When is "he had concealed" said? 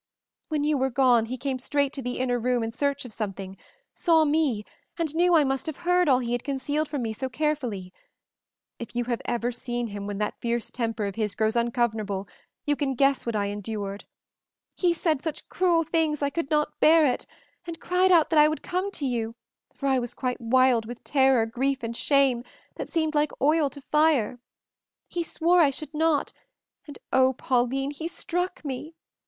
6.17-6.87